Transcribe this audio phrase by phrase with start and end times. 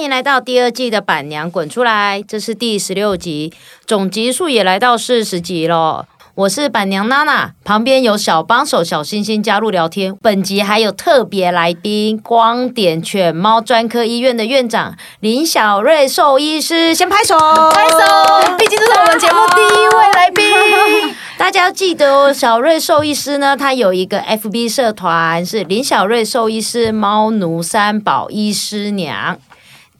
[0.00, 3.52] 欢迎来到第二季的《板娘滚出来》，这是第十六集，
[3.84, 6.06] 总集数也来到四十集了。
[6.34, 10.16] 我是板娘娜娜，旁边有小帮手小星星加入聊天。
[10.22, 18.56] 本集还有特别来宾，光点犬猫专科医院的院长林小瑞兽医师，先拍手，拍手！
[18.56, 21.14] 毕竟这是我们节目第一位来宾。
[21.36, 29.38] 大家要记得哦，小瑞兽医师呢，他有一个 FB 社团，是林小瑞兽医师猫奴三宝医师娘。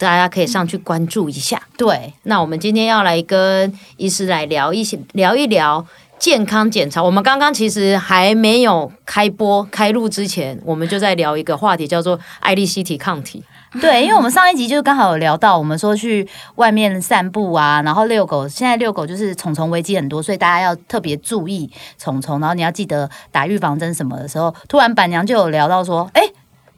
[0.00, 1.60] 大家可以上去关注一下。
[1.76, 5.84] 对，那我们今天要来跟医师来聊一些聊一聊
[6.18, 7.02] 健康检查。
[7.02, 13.44] 我们刚刚其实还没有开播开录之前，我们就在聊一个话题，叫做爱利西体抗体。
[13.80, 16.26] 对，因为我们上一集就是刚好有聊到，我们说去
[16.56, 18.48] 外面散步啊，然后遛狗。
[18.48, 22.40] 现在遛狗就是虫虫危机很多，所以大家要特别注意虫虫。
[22.40, 26.22] 然后你要记得打预防针什么的时候，突然板娘就有聊到说，哎，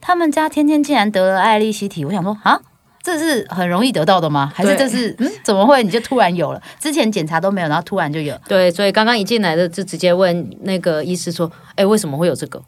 [0.01, 2.61] 他们家天天竟然得了爱利西体，我想说啊。
[3.03, 4.53] 这是很容易得到的吗？
[4.55, 5.31] 还是这是嗯？
[5.43, 6.63] 怎么会你就突然有了？
[6.79, 8.39] 之前检查都没有，然后突然就有。
[8.47, 12.63] 对，所以刚刚一进来的就直接问那个医师说：“哎，为什么会有这个？”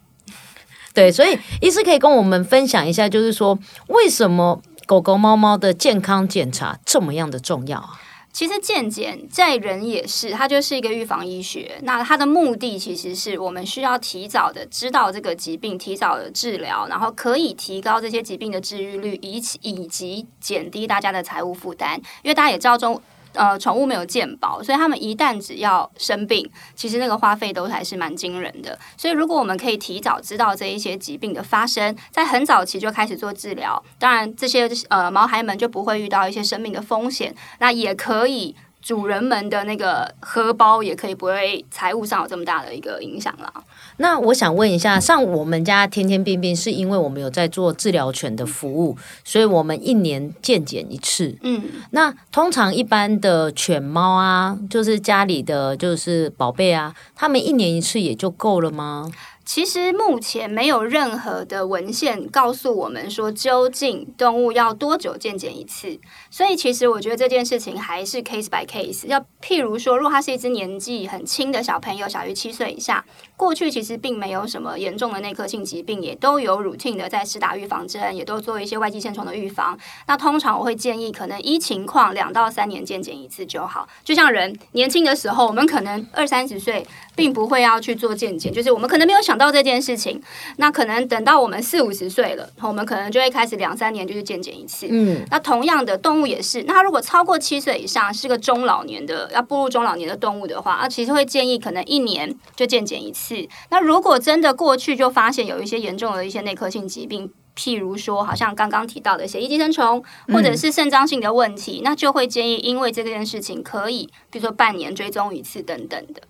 [0.93, 7.99] 对，所以医师可以跟我们分享一下，就是说为什么狗狗、猫猫的健康检查这么样的重要啊？
[8.35, 11.79] 其实健检在人也是，它就是一个预防医学。
[11.83, 21.95] 那它的目的其实是我们需要提早的知道这个疾病，提早的治疗，然后可以提高这些疾病的治愈率，以及以及减低大家的财务负担。
[22.23, 23.01] 因为大家也知道中。
[23.35, 28.77] 呃，宠物没有健保，所以他们一旦只要生病，其实那个花费都还是蛮惊人的。
[28.97, 38.55] 所以如果我们可以提早知道这一些疾病的发生，在很早期就开始做治疗，当然这些呃毛孩们就不会遇到一些生命的风险，那也可以。
[38.85, 43.51] 主人们的那个荷包也可以不会财务上有这么大的一个影响了。
[43.97, 51.35] 那我想问一下，像我们家天天病病，是因为我们有在做治疗犬的服务，所以我们一年健检一次。
[51.41, 59.09] 嗯，那通常一般的犬猫啊，就是家里的就是宝贝啊，他们一年一次也就够了吗？
[59.45, 65.99] 其实目前没有任何的文献告诉我们说，究竟动物要多久健检一次。
[66.31, 69.05] 所以，其实我觉得这件事情还是 case by case。
[69.05, 73.05] 要譬如说，如果它是一只年纪很轻的小朋友，小于七岁以下，
[73.37, 79.77] 过去其实并没有什么严重的内科性疾病，也都有 routine 的在施打预防针，也都做一些外寄线虫的预防。
[80.07, 83.87] 那通常我会建议，可能依情况两到三年健检一次就好。
[84.03, 86.83] 就像人年轻的时候，我们可能二三十岁，
[87.15, 89.34] 并不会要去做健检，就是我们可能没有想。
[89.37, 90.21] 到这件事情，
[90.57, 94.87] 那可能等到我们四五十岁了，我们可能就会开始两三年就是健检一次。
[94.89, 103.47] 嗯，那同样的动物也是，那如果超过七岁以上是个中老年的要步入中老年的动物的话，那其实会建议可能一年就健检一次。
[103.69, 116.21] 那如果真的过去就发现有一些严重的一些内科性疾病，譬如说好像刚刚提到的血液寄生虫或者是肾脏性的问题，那就会建议因为这件事情可以，比如说半年追踪一次等等的。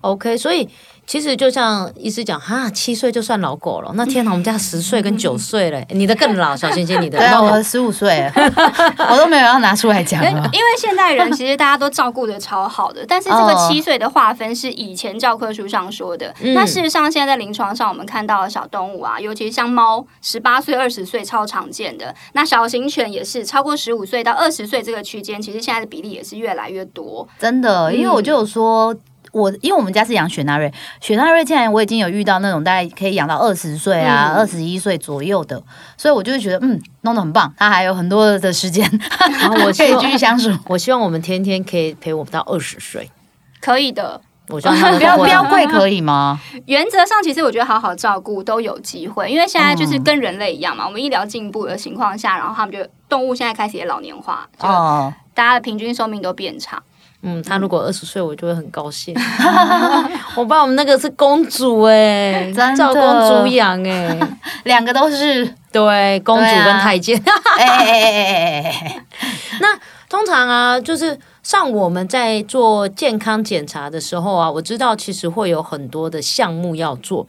[0.00, 0.68] OK，所以。
[1.06, 3.90] 其实就像医师讲，哈，七岁就算老狗了。
[3.96, 7.18] 那天哪，我们家十岁跟九岁嘞，你的更老，小星星，你的。
[7.18, 8.30] 对啊，我十五岁，
[9.10, 10.22] 我都没有要拿出来讲。
[10.24, 16.32] 因为现代人其实大家都照顾的超好的，但是这个七岁的划分是以前教科书上说的。
[16.54, 22.14] 那事实上，现在在临床上我们看到的小动物啊，尤其是像猫，十八岁、二十岁超常见的。
[22.34, 27.26] 那小型犬也是超过十五岁到二十岁这个区间，其实现在的比例也是越来越多。
[27.36, 28.94] 真的，因为我就有说。
[29.32, 35.62] 我因为我们家是养雪纳瑞，雪纳瑞竟然我已经有遇到那种大概可以养到二十岁啊、二十一岁左右的，
[35.96, 38.88] 所以我就会觉得嗯，弄得很棒，它还有很多的时间，
[39.40, 40.50] 然后我可以继续相处。
[40.68, 43.10] 我希望我们天天可以陪我们到二十岁，
[43.60, 44.20] 可以的。
[44.48, 46.40] 我觉 得不要标贵可以吗？
[46.66, 54.66] 原则上，其实我觉得好好照顾都有机会，因为现在就是跟人类一样嘛，我们医疗进步的情况下，然后他们就动物现在开始也老年化，就
[55.34, 56.82] 大家的平均寿命都变长。
[57.22, 59.14] 嗯，他如果二十岁，我就会很高兴。
[60.36, 64.18] 我爸我们那个是公主哎，照公主养哎，
[64.64, 67.22] 两个都是对公主跟太监。
[69.60, 69.78] 那
[70.08, 77.26] 通常啊，就是像我们在做健康检查的时候啊，我知道其实会有很多的项目要做。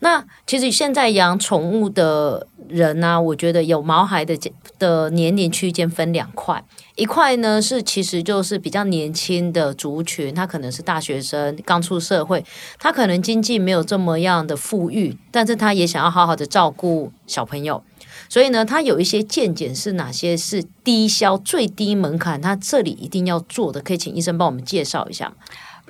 [0.00, 4.38] 那其实现在养宠物的人呢，我觉得有毛孩的
[4.78, 6.64] 的年龄区间分两块。
[6.96, 12.44] 一块呢是其实就是比较年轻的族群，他可能是大学生刚出社会，
[12.78, 17.82] 他可能经济没有这么样的富裕，但是他也想要好好的照顾小朋友，
[18.28, 25.32] 所以呢，他有一些见解是哪些是低消最低门槛，他这里一定要做的，可以请医生帮我们介绍一下。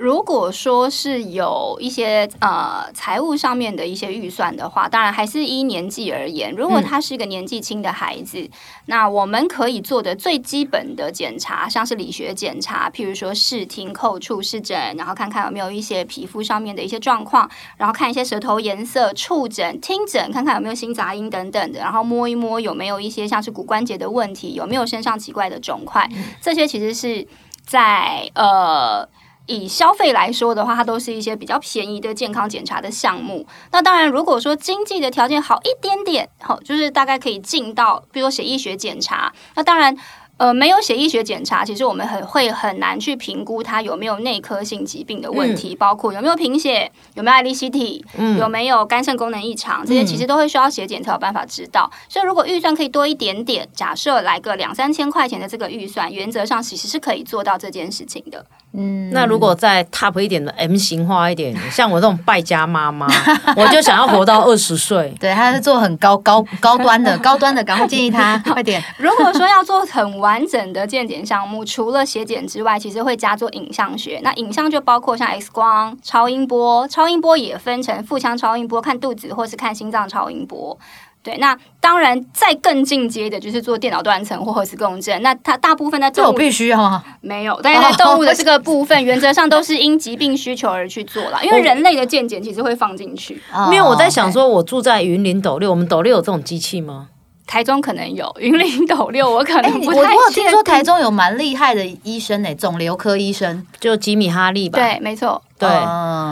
[0.00, 6.50] 如果说是有一些呃财务上面的一些预算的话，当然还是依年纪而言。
[6.56, 8.48] 如果他是一个年纪轻的孩子，
[8.86, 26.08] 那我们可以做的最基本的检查，像是理学检查，譬如说视听、叩触、视诊，然后看看有没有一些皮肤上面的一些状况，然后看一些舌头颜色、触诊、听诊，看看有没有新杂音等等的，然后摸一摸有没有一些像是骨关节的问题，有没有身上奇怪的肿块，
[26.40, 27.26] 这些其实是
[27.66, 29.06] 在呃。
[29.50, 33.44] 以消费来说的话，它都是一些比较便宜的健康检查的项目。
[33.72, 39.32] 那当然，如果说经济的条件好一点点，好，就是大概可以进到，比如说血液学检查。
[39.54, 39.96] 那当然。
[40.40, 48.02] 呃，没有血液学检查，其实我们很会很难去评估他有没有内科性疾病的问题，包括有没有贫血，有没有 I D C T，
[48.38, 51.90] 有没有肝肾功能异常，这些其实都会需要血检才有办法知道。
[52.08, 58.46] 所以如果预算可以多一点点，假设来个两三千块钱的这个预算，原则上其实是可以做到这件事情的。
[58.72, 63.06] 嗯，那如果再 top 一点的 M 型化一点， 像我这种败家妈妈，
[63.54, 65.12] 我就想要活到二十岁。
[65.20, 68.82] 对，他是做很高高高端的，高端的，赶快建议他快点。
[68.96, 70.30] 如果说要做很完。
[70.30, 74.20] 完整的健检项目，除了血检之外，其实会加做影像学。
[74.22, 80.78] 那影像就包括像 X 光、超音波，超音波也分成腹腔超音波看肚子，或是看心脏超音波。
[81.22, 85.20] 对，那当然再更进阶的就是做电脑断层或核磁共振。
[85.20, 91.44] 那它大部分在这必须要没有，但是在动物的这个部分，原则上都是因疾病需求而去做了。
[91.44, 93.40] 因为人类的健检其实会放进去。
[93.66, 97.08] 因为我在想说，我住在云林斗六，我们斗六有这种机器吗？
[97.46, 99.98] 台中可能有云林斗六，我可能不太。
[99.98, 104.78] 我我有听说台中有蛮厉害的医生呢，肿瘤科医生，就吉米哈利吧。
[104.78, 105.42] 对，没错。
[105.60, 105.68] 对，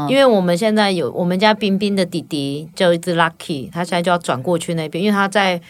[0.08, 5.60] 因为我们现在有我们家冰冰的弟弟叫一只 Lucky，他现在就要转过去那边，因为他在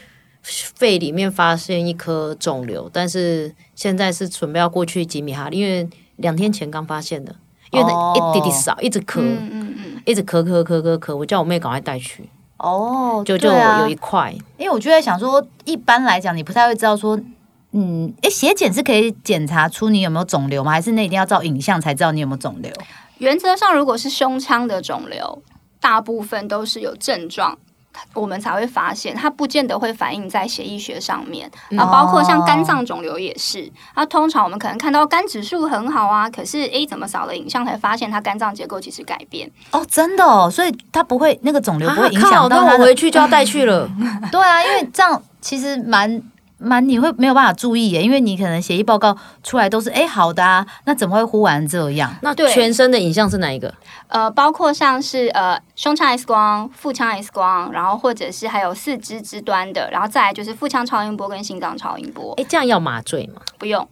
[0.43, 7.35] 肺里面发现一颗肿瘤，但是现在是准备要过去吉米哈利，因为两天前刚发现的，
[7.73, 12.31] 因为一弟弟少，一直咳，嗯嗯嗯，一直咳咳咳咳咳，我叫我妹赶快带去。
[12.59, 17.19] 哦，就就有一块，因为我就在想说，一般来讲，你不太会知道说，
[17.73, 20.71] 嗯，哎，血检是可以检查出你有没有肿瘤吗？
[20.71, 22.73] 还是那一定要照影像才知道你有没有肿瘤？
[23.19, 25.43] 原则上，如果是胸腔的肿瘤，
[25.81, 27.59] 大部分都是有症状。
[28.15, 33.69] 我们才会发现，它不见得会反映在血液学上面啊，包括像肝脏肿瘤也是。
[33.97, 39.51] 那通常我们可能看到肝指数很好啊，可是诶，怎么扫了影像才发现它肝脏结构其实改变？
[39.73, 42.63] 哦，真的哦，所以它不会那个肿瘤不会影响到。
[42.65, 43.91] 那我回去就要带去了。
[44.31, 46.23] 对啊，因为这样其实蛮。
[46.59, 52.13] 蛮你会没有办法注意耶，因为你可能协议报告出来都是哎好的啊，那怎么会忽然这样？
[52.23, 53.73] 那全身的影像是哪一个？
[54.09, 62.35] 呃，包括像是呃胸腔 X 光、腹腔 X 光，然后或者是还有四肢之端的，然后再来就是腹腔超音波跟心脏超音波。
[62.39, 63.41] 哎，这样要麻醉吗？
[63.59, 63.87] 不用，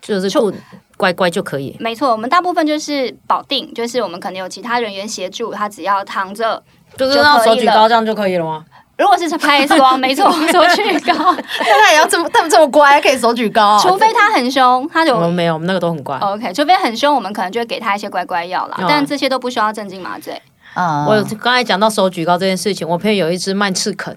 [0.00, 0.52] 就是就
[0.96, 1.76] 乖乖就可以。
[1.78, 6.62] 没错，我们大部分就是保定，就是我们可能有其他人员协助，他只要躺着，
[6.96, 8.64] 就是让手举高这样就可以了吗？
[8.98, 11.14] 如果是拍 X 光，没错，手举高，
[11.60, 13.78] 那他也要这么，他们这么乖，可以手举高。
[13.78, 16.16] 除非他很凶，他就我们没有，我们那个都很乖。
[16.18, 18.76] OK，除非很凶，我们可能就会给他一些乖乖药啦。
[18.88, 20.40] 但这些都不需要镇静麻醉。
[20.72, 24.16] 啊，我刚才讲到手举高这件事情，我朋友有一只曼赤肯，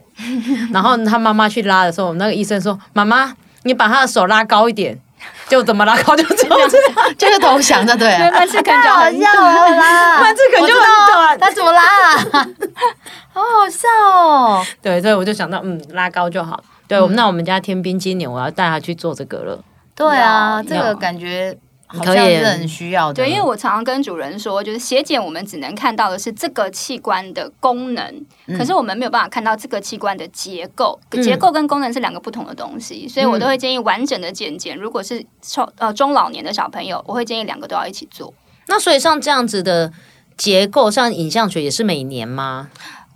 [0.72, 3.34] 然后他妈妈去拉的时候，我们那个医生说：“妈妈，
[3.64, 4.98] 你把他的手拉高一点。”
[5.50, 6.68] 就怎么拉高就怎么拉，
[7.18, 8.18] 就是投降的，对。
[8.32, 9.34] 曼志肯就好笑
[9.76, 10.84] 啦，曼志肯就很
[11.14, 11.82] 短，他怎么拉？
[13.34, 14.66] 好好笑哦。
[14.82, 16.64] 对，所以我就想到，嗯，拉高就好。
[16.88, 19.60] 对，我们那我们家天兵今年我要带他去做这个了。
[19.96, 21.58] 对啊，这个感觉。
[21.98, 34.78] 好像是很需要的，对，因为我常常跟主人说，就是血检我们只能看到的是这个器官的功能，可是我们没有办法看到这个器官的结构，结构跟功能是两个不同的东西，所以我都会建议完整的健检。
[34.78, 38.32] 如果是超呃中老年的小朋友，我会建议两个都要一起做。
[38.68, 39.92] 那所以像这样子的
[40.38, 42.70] 结构，像影像学也是每年吗？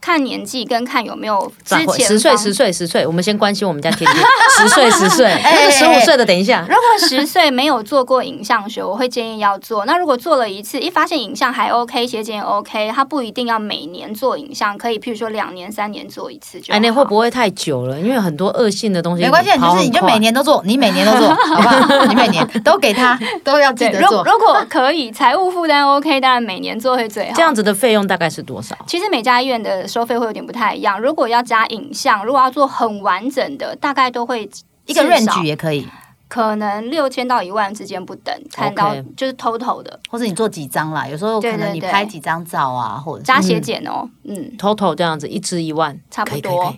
[0.04, 4.26] 看年纪跟看有没有之前十岁十岁十岁，我们先关心我们家甜甜
[4.58, 6.66] 十岁 十岁，那个十五岁的等一下。
[6.68, 9.86] 如果十岁没有做过影像学，我会建议要做。
[9.86, 16.74] 那如果做了一次，一发现影像还 OK，血检 OK，他不一定要每年做影像，可以譬如说两年三年做一次就。
[16.74, 17.98] 哎，那会不会太久了？
[17.98, 22.06] 因为很多恶性的东西没关系，就是你就每年都做，你每年都做， 好不好？
[22.08, 24.22] 你每年都给他 都要记得做。
[24.26, 27.32] 如果可以，财务负担 OK，当然每年做会最好。
[27.34, 28.76] 这样子的费用大概是多少？
[28.86, 29.88] 其实每家医院的。
[29.94, 31.00] 收费会有点不太一样。
[31.00, 34.50] 如果要加影像，如果要做很完整的，大概都会
[34.88, 35.88] 一个 range 也可以，
[36.28, 38.36] 可能六千到一万之间不等。
[38.52, 46.76] 看到就是 total 的，或者你做几张啦，有时候可能你拍几张照啊，或者加血检哦，嗯，total 这样子一支一万，差不多，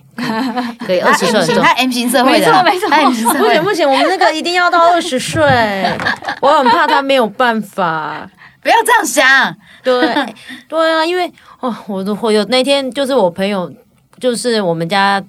[0.80, 5.42] 可以 二十岁，他 M 型社会的，没错没错，M 型社会，不行不行，我们那个一定要到二十岁，
[6.42, 8.28] 我很怕他没有办法。
[8.62, 9.56] 不要这样想。
[9.86, 10.34] 对
[10.68, 13.72] 对啊，因为哦，我都我有那天就是我朋友，
[14.18, 15.24] 就是我们家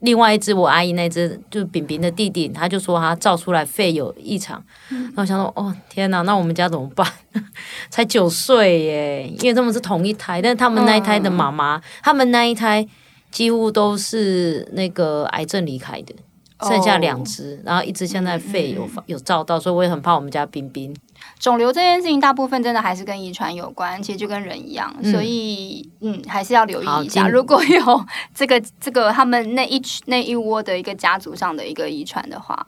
[0.00, 7.06] 另外一只我阿姨那只就是饼饼的弟弟，他就说他照出来肺有异常，然后想说哦天哪，那我们家怎么办？
[7.88, 12.86] 才九岁耶，因为他们是同一胎，但是他们那一胎的妈妈，他们那一胎
[13.30, 16.14] 几乎都是那个癌症离开的。
[16.62, 20.94] 剩下两只，然后一只现在肺有有照到，所以我也很怕我们家冰冰。
[21.38, 27.28] 肿瘤这件事情，大部分真的还是跟遗传有关，其实就跟人一样，所以嗯，还是要留意一下。
[27.28, 32.66] 如果有这个这个他们那一那一窝的一个家族上的一个遗传的话，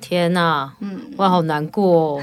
[0.00, 2.22] 天哪，嗯，我好难过。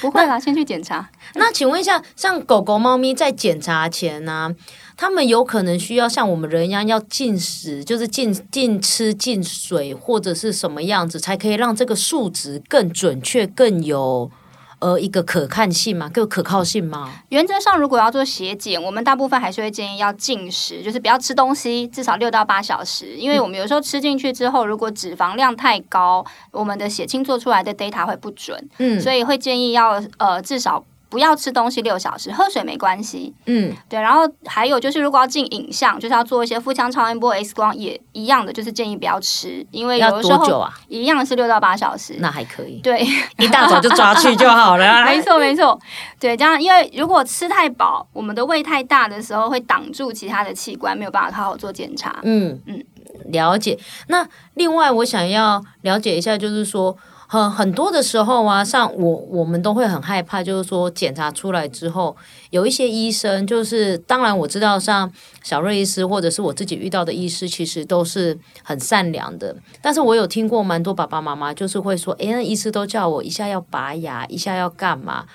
[0.00, 1.08] 不会啦，先去检查。
[1.34, 4.54] 那请问一下，像狗狗、猫咪在检查前呢？
[4.96, 14.30] 他们有可能需要像我们人一样要进食，就是进进吃进水或者是什么样子，才可以让这个数值更准确、更有
[14.78, 17.12] 呃一个可看性嘛，更可靠性吗？
[17.28, 30.82] 原则上，如果要做血检，我们大部分还是会建议要进食，就是不要吃东西至少六到八小时，因为我们有时候吃进去之后，如果脂肪量太高，我们的血清做出来的 data 会不准，嗯，所以会建议要呃至少。
[31.08, 33.32] 不要吃东西六小时，喝水没关系。
[33.46, 34.00] 嗯，对。
[34.00, 42.80] 然后还有就是，如果要进影像，就是要做一些腹腔超音波、X 光，也一样的，就是建议不要吃，因为有的时候啊，一样是六到八小时，那还可以。
[42.82, 43.06] 对，
[43.38, 45.04] 一大早就抓去就好了。
[45.06, 45.78] 没错，没错。
[46.18, 52.18] 对，这样，因为如果吃太饱，我们的胃太大的时候，会挡住其他的器官，没有办法好好做检查。
[52.24, 52.84] 嗯嗯，
[53.26, 53.78] 了解。
[54.08, 56.96] 那另外，我想要了解一下，就是说。
[57.28, 62.16] 很很多的时候啊，像我我们都会很害怕，就是说检查出来之后，
[62.50, 65.10] 有一些医生，就是当然我知道，像
[65.42, 69.56] 小瑞医师或者是我自己遇到的医师，其实都是很善良的。
[69.82, 75.26] 但是我有听过蛮多爸爸妈妈，就是会说，哎，那医师都叫我一下要拔牙，一下要干嘛？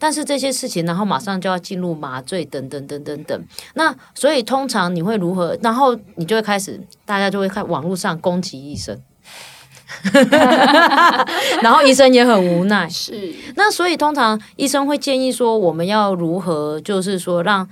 [0.00, 3.44] 但是这些事情，然后马上就要进入麻醉，等等等等等。
[3.74, 5.58] 那所以通常你会如何？
[5.60, 9.00] 然后你就会开始，大家就会看网络上攻击医生。
[11.62, 17.68] 然后医生也很无奈，是那所以通常医生会建议说，我们要如何，就是说让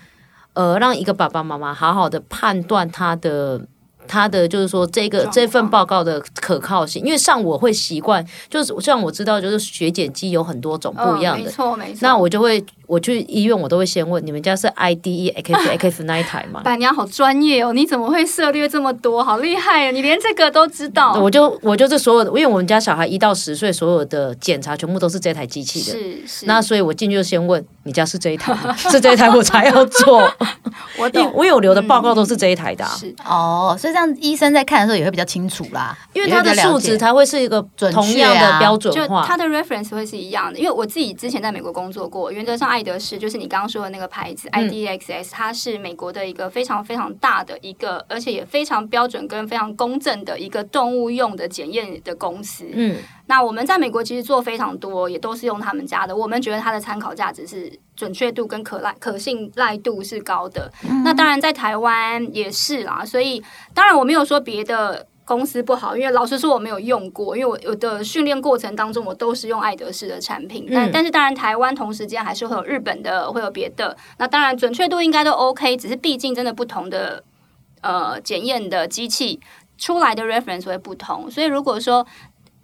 [0.54, 3.62] 呃让一个爸爸妈妈好好的判断他的。
[4.08, 11.98] 他的就是说，这个这份报告的可靠性，因为像我会习惯，就是像我知道，就是血检机有很多种不一样的，没错没错。
[12.02, 16.60] 那我就会我去医院，我都会先问你们家是 IDE X X 那一台吗？
[16.62, 19.22] 板娘好专业哦，你怎么会涉猎这么多？
[19.24, 19.90] 好厉害啊！
[19.90, 21.14] 你连这个都知道。
[21.14, 26.46] 我就我就是所有的，因为我们家小孩一到十岁，所有的检查全部都是这台机器的，是是。
[26.46, 30.22] 那所以我进去就先问你家是这一台，是这一台我才要做。
[30.98, 32.84] 我懂，我有留的报告都是这一台的。
[32.84, 34.76] 是哦，所以这样医生在看。
[34.76, 40.58] 的时候也会比较清楚啦，因为他的数值才会是一个同样的标准化，它的 reference 会是一样的。
[40.58, 52.68] 因为我自己之前在美国工作过，原则上爱德仕就是你刚刚说的那个牌子 IDXS，它是美国的一个非常非常大的一个，而且也非常标准跟非常公正的一个动物用的检验的公司。
[52.70, 56.14] 嗯，那我们在美国其实做非常多，也都是用他们家的。
[56.14, 60.70] 我们觉得它的参考价值是准确度跟可赖可信赖度是高的。
[61.02, 63.42] 那当然在台湾也是啦，所以
[63.72, 64.62] 当然我没有说别。
[64.66, 77.24] 的公司不好，因为老实说我没有用过，因为我我的训练过程当中我都是用爱德仕的产品，但但是当然台湾同时间还是会有日本的，会有别的，那当然准确度应该都 OK，只是毕竟真的不同的
[77.80, 79.40] 呃检验的机器
[79.76, 82.06] 出来的 reference 会不同，所以如果说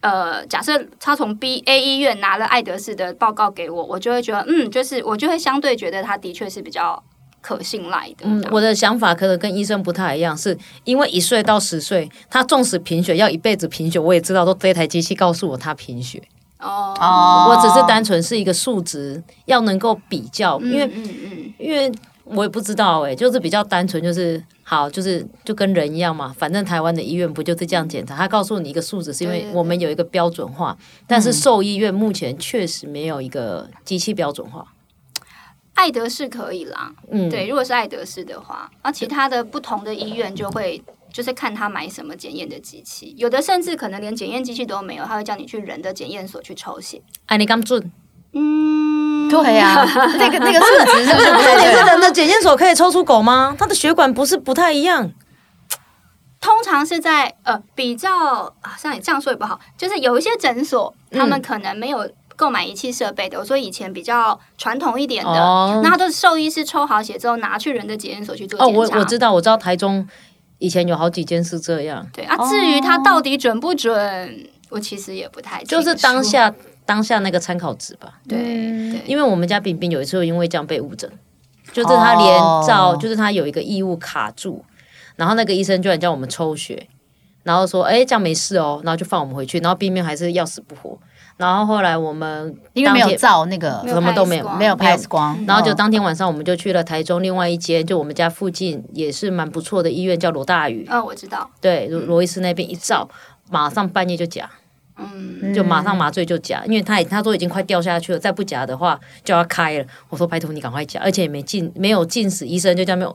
[0.01, 7.03] 呃假设他从 B A 医院拿了爱德仕的报告给我，我就会觉得嗯，就是我就会相对觉得他的确是比较。
[7.43, 8.23] 可信赖的。
[8.23, 16.23] 嗯，我的想法可能跟医生不太一样，是因为一岁到十岁，他纵使贫血要一辈子贫血，我也知道都这台机器告诉我他贫血。
[16.61, 21.91] 哦，我只是单纯是一个数值，要能够比较，因为嗯嗯，因为
[22.23, 34.65] 我也不知道哎，就是比较单纯，就是好，就是就跟人一样嘛，反正台湾的医院不就是这样检查，他告诉你一个数值，是因为我们有一个标准化，但是兽医院目前确实没有一个机器标准化。
[35.75, 47.03] 爱德仕可以啦，嗯，对，如果是爱德仕的话，那其他的不同的医院就会就是看他买什么检验的机器，有的甚至可能连检验机器都没有，他会叫你去人的检验所去抽血。
[47.27, 47.91] 哎，你刚准？
[48.35, 49.85] 嗯，对啊，
[50.19, 51.27] 那个那个数值是不是？
[51.27, 53.57] 重 点是人的检验所可以抽出狗吗？
[53.59, 55.11] 它的血管不是不太一样？
[56.41, 58.11] 通常是在呃比较
[58.63, 62.09] 啊，像你这样说也不好，就是有一些诊所他们可能没有。
[62.37, 68.73] 购买仪器设备的，我说以前比较传统一点的，那都是兽医师抽好血之后拿去人的检验所去做检查。
[68.73, 70.07] 哦，我我知道，我知道台中
[70.59, 72.07] 以前有好几间是这样。
[72.13, 76.55] 对啊，至于它到底准不准，我其实也不太就是当下
[76.87, 78.15] 当下那个参考值吧。
[78.29, 78.39] 对
[79.07, 81.11] 因为我们家饼饼有一次因为这样被误诊，
[81.73, 84.65] 就是他连照，哦就是他有一个异物卡住，
[85.17, 86.89] 然后那个医生居然叫我们抽血，
[87.43, 90.99] 然后说哎这样没事哦，然后就放我们回去，然后冰冰还是要死不活，
[91.37, 103.09] 然后后来我们因为没有照那个什么都没有没有拍光，然后就哦当天晚上我们就去了台中另外一间，就我们家附近也是蛮不错的医院，叫罗大宇，嗯，我知道，对罗罗医师那边一照，
[103.51, 104.49] 马上半夜就夹。
[104.99, 109.85] 嗯，就马上麻醉就夹，因为他也他说已经快掉下去了，再不夹的话就要开了。
[110.11, 113.13] 我说拜托你赶快夹，而且也没进没有进死，医生就叫没有，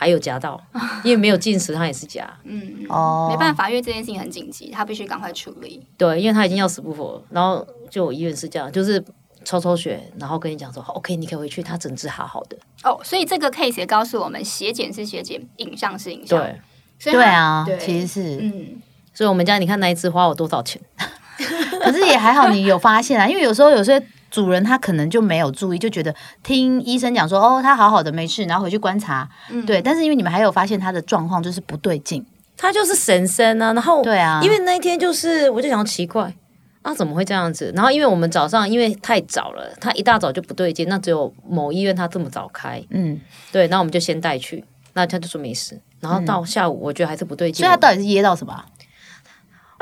[0.00, 0.60] 还有夹到，
[1.02, 5.84] 因为没有进食他也是夹， 嗯，哦没办法，因为这件事情很紧急，他必须赶快处理。
[5.96, 7.22] 对，因为他已经要死不活了。
[7.30, 9.04] 然后就我医院是这样，就是
[9.44, 16.38] 抽抽血，然后跟你讲说 OK 你可以回去，他整治好好的，哦，所以这个 case 也告诉我们，血检是血检，影像是影像。
[16.38, 16.60] 对。
[17.00, 18.82] 所以对啊对，其实是，嗯，
[19.14, 20.82] 所以我们家你看那一次花我多少钱？
[21.80, 29.64] 可是也还好，你有发现啊，因为有时候有些主人他可能就没有注意，就觉得听医生讲说哦，他好好的没事，然后回去观察，嗯。
[29.64, 32.24] 对，但是因为你们还有发现他的状况就是不对劲，
[32.56, 36.34] 他就是神仙啊，然后对啊，因为那一天就是，我就想奇怪，
[36.82, 37.72] 啊怎么会这样子？
[37.74, 43.20] 然后因为我们早上因为太早了，他一大早就不对劲，那只有某医院他这么早开，嗯，
[43.50, 48.66] 对，那我们就先带去，那他就说没事，然后到下午我觉得还是不对劲，所以他到底是噎到什么啊？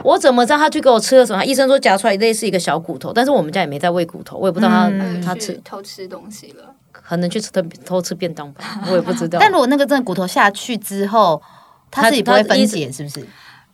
[0.07, 1.45] 我怎么知道他去给我吃了什么？
[1.45, 6.73] 医生说夹出来类似一个小骨头，但是我们家也没在喂骨头，我也不知道他、嗯他吃偷吃东西了。
[6.93, 9.39] 可能去吃偷偷吃便当吧，我也不知道。
[9.43, 11.41] 但如果那个真的骨头下去之后，
[11.91, 13.27] 他他自己不会分解，是不是？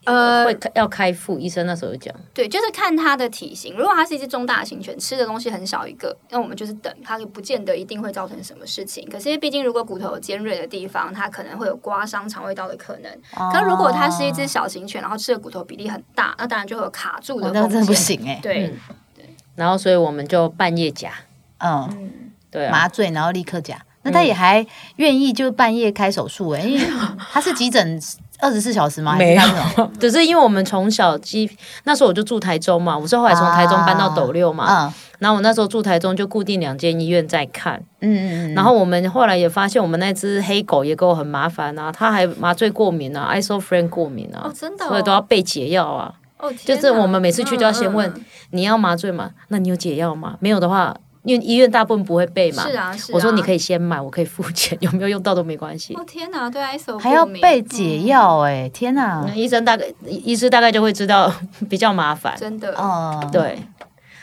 [0.04, 3.76] 呃会，开要开腹，医生那时候有讲，对，就是看它的体型。
[3.76, 9.08] 如果它是一只中大型犬，吃的东西很少一个，那我们就是等它，不见得一定会造成什么事情。
[9.08, 13.52] 可是毕竟如果骨头有尖锐的地方，它可能会有刮伤肠胃道的可能。
[13.52, 17.62] 可如果它是一只小型犬，然后吃的骨头比例很大，那当然就会有卡住的哦，风险。
[17.62, 18.74] 那个真的不行哎、对
[19.14, 21.12] 对，然后所以我们就半夜夹，
[21.58, 24.66] 嗯，对啊，麻醉然后立刻夹，那他也还
[24.96, 26.84] 愿意就半夜开手术哎、因为
[27.32, 28.00] 他是急诊
[28.42, 29.14] 二十四小时吗？
[29.16, 29.42] 没有
[29.98, 31.48] 只是因为我们从小基
[31.84, 46.12] 那时候我就住台中嘛，我是后来从台中搬到斗六嘛，嗯然后我那时候住台中就固定两间医院在看，嗯嗯嗯，然后我们后来也发现我们那只黑狗也给我很麻烦啊，它还麻醉过敏啊，isofren 过敏啊，哦，真的、哦，所以都要备解药啊。
[46.38, 49.30] 哦，就是我们每次去都要先问、嗯嗯你要麻醉吗？
[49.48, 50.34] 那你有解药吗？
[50.40, 50.92] 没有的话，
[51.24, 52.68] 因为医院大部分不会备嘛。
[52.68, 53.14] 是啊，是啊。
[53.14, 53.58] 我说你可以。
[53.62, 55.94] 先买，我可以付钱， 有没有用到都没关系。
[55.94, 61.32] 哦天哪，对 ISO 还要备解药哎、天哪、那医生大概医师大概就会知道
[61.70, 63.56] 比较麻烦，真的，哦，对。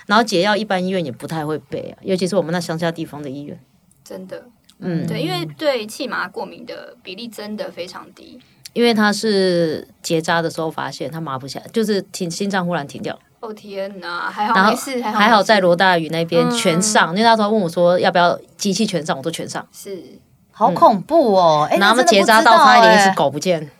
[0.08, 3.58] 然后解药一般医院也不太会备啊，尤其是我们那乡下地方的医院。
[4.04, 4.44] 真的，
[4.80, 8.38] 嗯，对，因为对气麻过敏的比例真的非常低。
[8.74, 16.52] 因为他是结扎的时候发现他麻不下，就是停心脏忽然停掉，哦天哪，还好没事，还好还好在罗大宇那边嗯。
[16.52, 20.04] 全上，因为那时候问我说要不要机器全上，我说全上，是。
[20.52, 21.66] 好恐怖哦！
[21.72, 23.72] 哎、然后他们那真的结扎到不知道哎差一点一只狗不见，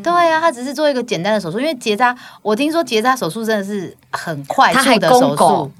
[0.00, 5.72] 对啊，他只是做一个简单的手术，因为结扎，我听说结扎手术真的是很快速的手术。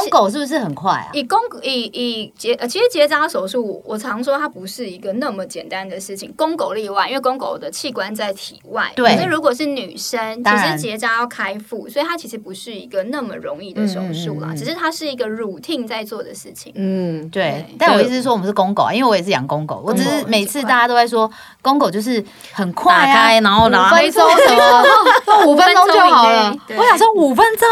[0.00, 1.10] 公狗是不是很快啊？
[1.12, 8.90] 以公以以结呃，其实结扎手术，我常说它不是一个那么简单的事情，公狗例外，因为公狗的器官在体外。
[8.96, 9.14] 对。
[9.14, 14.54] 可是如果是女生，其实结扎要开腹，所以它其实不是一个那么容易的手术啦，嗯嗯嗯。
[14.54, 16.72] 嗯只是它是一个 routine 在做的事情。
[16.76, 17.42] 嗯，对。
[17.42, 19.82] 对，但我意思是说，我们是公狗啊，因为我也是养公狗。
[19.84, 24.84] 我只是每次大家都在说，公狗就是很快打啊，开然后五拿分钟什么，
[25.46, 26.56] 五分钟就好了。
[26.76, 27.68] 我想说五分钟，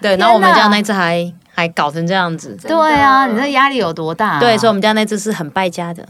[0.00, 1.32] 对，然后我们家那只还
[1.62, 4.40] 还搞成这样子，对啊，你这压力有多大啊？
[4.40, 6.06] 对，所以我们家那只是很败家的，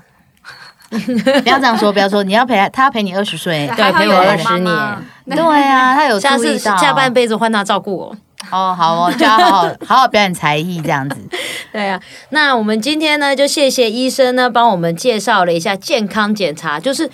[0.90, 3.70] 不要这样说，不要说，你要陪他，他要陪你二十岁。
[3.76, 5.02] 对陪我有20妈妈
[5.36, 6.38] 对啊，他有下。
[6.38, 8.16] 次下半辈子换他照顾我。
[8.50, 11.16] 哦，好哦，就要好好好好表演才艺这样子。
[11.72, 17.08] 对啊，那我们今天呢，就谢谢医生呢，帮我们介绍了一下健康检查，就是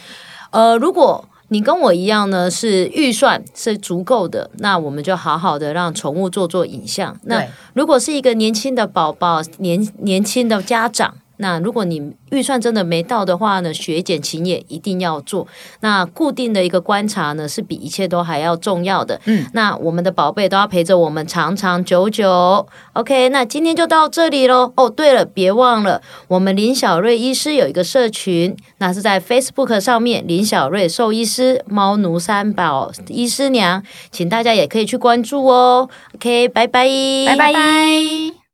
[0.50, 7.18] 呃，如果你跟我一样呢，是预算是足够的，那我们就好好的让宠物做做影像。
[7.24, 11.16] 那如果是一个年轻的宝宝，年年轻的家长。
[11.38, 15.46] 那如果你预算真的没到的话呢，血检勤也一定要做。
[15.80, 19.20] 那固定的一个观察呢，是比一切都还要重要的。
[19.24, 22.66] 嗯，那我们的宝贝都要陪着我们长长久久。
[22.92, 24.72] OK，那今天就到这里喽。
[24.76, 35.88] 哦，对了，别忘了我们林小瑞医师有一个社群，那是在 Facebook 上面，林小瑞兽医师、猫奴三宝医师娘，请大家也可以去关注哦。
[36.16, 36.88] OK，拜拜，
[37.26, 38.47] 拜拜拜。